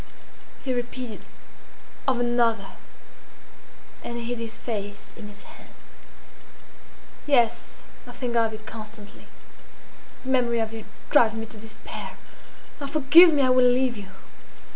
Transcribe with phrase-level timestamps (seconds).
[0.65, 1.25] He repeated,
[2.07, 2.71] "of another!"
[4.03, 5.69] And he hid his face in his hands.
[7.27, 9.27] "Yes, I think of you constantly.
[10.23, 12.17] The memory of you drives me to despair.
[12.81, 12.87] Ah!
[12.87, 13.43] forgive me!
[13.43, 14.07] I will leave you!